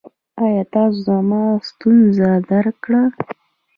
[0.43, 3.01] ایا تاسو زما ستونزه درک کړه؟